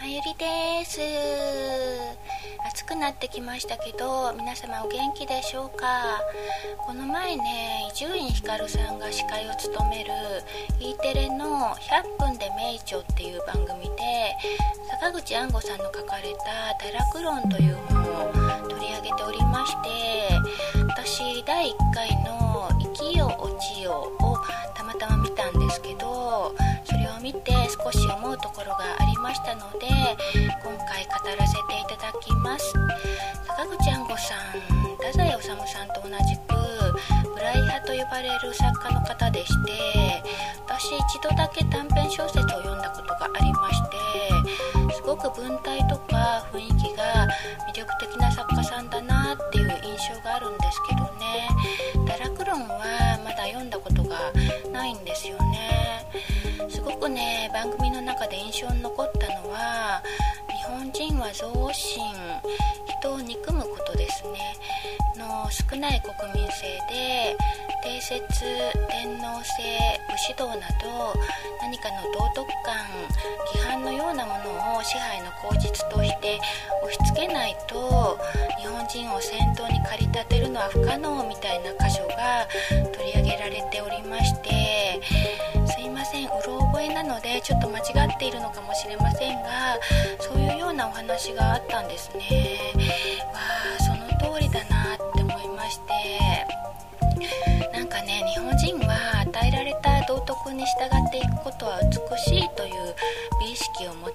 [0.00, 0.98] まゆりです。
[2.72, 6.20] 暑くなってきましたけど皆様お元気でしょうか？
[6.86, 10.10] この前ね伊集院光さんが司会を務める
[10.78, 11.74] E テレの
[12.18, 14.34] 「100分で名著」っていう番組で
[15.00, 19.88] 坂口安吾さんの書かれた「堕落論」という本を取り上げておりまして
[20.88, 22.19] 私第1回の
[29.40, 29.86] 「したので
[30.62, 32.74] 今回語らせていただきます。
[33.46, 34.60] 坂口安吾さん
[34.98, 36.54] 太宰治さんと同じく
[37.34, 40.22] ブライ派と呼ばれる作家の方でして
[40.66, 42.49] 私一度だけ短編小説
[57.20, 60.02] ね番組の中で印象に残ったのは
[60.48, 62.14] 日本人は憎悪心
[63.00, 64.56] 人を憎むことですね。
[65.20, 67.36] の少ない国民性で
[67.82, 68.24] 定説
[68.88, 69.62] 天皇制
[70.08, 71.14] 武士道など
[71.60, 72.76] 何かの道徳観
[73.52, 76.40] 規範のようなものを支配の口実として
[76.82, 78.18] 押し付けないと
[78.58, 82.48] 日本人を先頭に駆り立てるのは不可能みたいな箇所が
[82.92, 84.49] 取り上げられておりまして
[87.02, 87.82] なのでちょっと間違
[88.14, 89.48] っているのかもしれませんが
[90.20, 92.58] そういうようなお話があったんですね。
[93.32, 93.40] わ
[93.78, 95.94] あその通りだなって思いまして。
[97.72, 102.94] なんかね日本人は与えられた道徳に従っていくことは美しいという
[103.40, 104.14] 美意識を持ち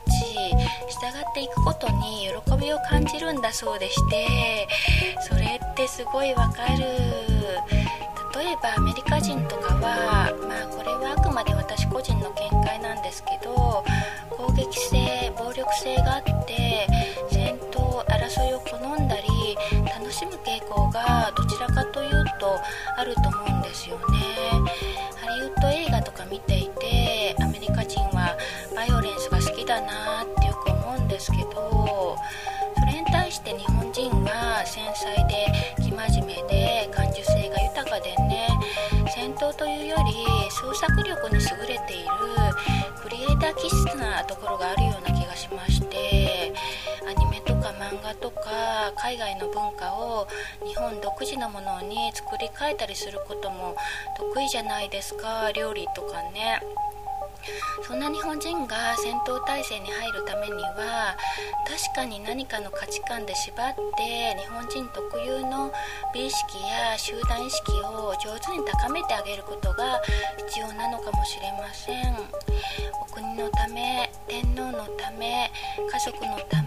[0.87, 4.67] 従っていくことに喜びを感じるんだそうでして
[5.27, 7.34] それってすごいわかる。
[8.35, 13.83] 例えばアメリカ人とかはまあこれはあくまで私個人の見解なんですけど
[14.29, 16.87] 攻撃性暴力性があって
[17.31, 17.85] 戦闘
[18.35, 19.55] 争いを好んだり
[19.85, 22.59] 楽しむ傾向がどちらかというと
[22.97, 24.03] あると思うんですよね。
[25.15, 26.69] ハリウッド映画とか見てい
[47.79, 50.27] 漫画とか海外の文化を
[50.65, 53.75] 日本独自のものに作り変えたりすることも
[54.17, 55.51] 得意じゃないですか？
[55.53, 56.61] 料理とかね。
[57.83, 61.15] そんな日本人が戦闘態勢に入るためには
[61.67, 65.71] 確かに何かの価値観で縛って日本人特有の
[66.11, 70.01] 美意識や集団意識を上手に高めてあげることが
[70.47, 72.15] 必要なのかもしれません。
[72.99, 75.51] お国のため天皇のため
[75.91, 76.64] 家族のため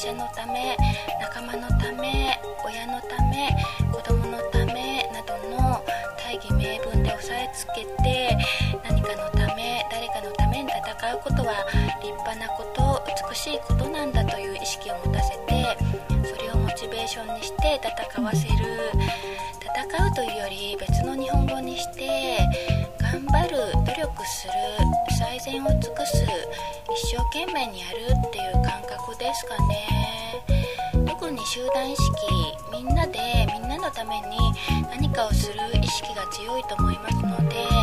[0.00, 0.78] 社のため
[1.20, 3.54] 仲間のため親のため
[3.92, 5.84] 子供のためなどの
[6.16, 8.34] 大義名分で押さえつけて
[8.82, 11.66] 何かのため誰かのために戦うことは
[12.00, 15.76] 立派なこと美しいことなんだという意識を持たせて
[16.34, 18.54] それをモチベーションにして戦わせる。
[19.70, 22.40] 戦うというより別の日本語にして
[23.10, 24.52] 頑張る努力する
[25.18, 26.24] 最善を尽くす
[26.94, 27.98] 一生懸命にやる
[28.28, 31.04] っていう感覚ですかね。
[31.08, 32.04] 特に集団意識
[32.70, 33.18] みんなで
[33.52, 34.38] みんなのために
[34.90, 37.79] 何かをする意識が強いと思いますので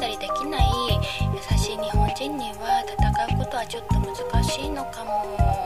[0.00, 0.62] や楽しんだりできない
[1.34, 5.60] 優しい日本人には戦うことはちょっと難しいのかも。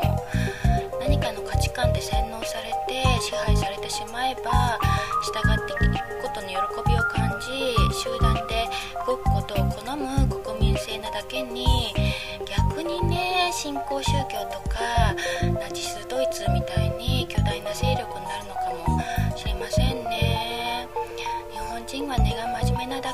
[1.00, 4.78] 何かの価値観で洗脳されて支配されてしまえば
[5.22, 6.54] 従っていくことに喜
[6.88, 8.66] びを感じ集団で
[9.06, 11.66] 動くことを好む国民性なだけに
[12.46, 15.14] 逆にね新興宗教とか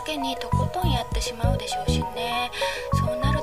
[0.05, 2.51] けにとことんやってしまうでしょうしね。
[2.95, 3.40] そうなる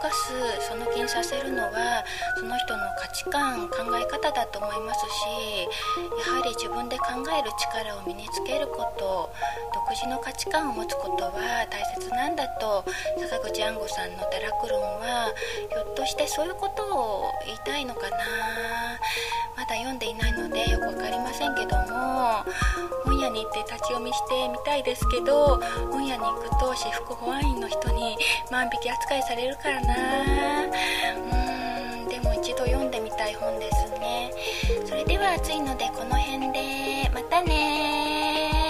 [0.00, 0.32] かす
[0.66, 2.04] その気にさせるのは
[2.36, 7.04] その人の価値観考え方だと思いますしやはり自分で考
[7.36, 9.30] える力を身につけること
[9.74, 11.32] 独自の価値観を持つことは
[11.70, 12.84] 大切なんだと
[13.28, 15.32] 坂口安吾さんの「堕落論」は
[15.68, 18.16] ひょっとしてそういうことを言いたいのかな。
[19.60, 22.42] まだ読んでいないのでよく分かりませんけども
[23.04, 25.60] 本屋に行って立ち読みしてみたいですけど
[25.90, 28.16] 本屋に行くと私服保安員の人に
[28.50, 29.89] 万引き扱いされるからな。
[29.90, 34.32] うーんでも一度読んでみたい本ですね。
[34.86, 37.10] それでは暑いのでこの辺で。
[37.12, 38.69] またね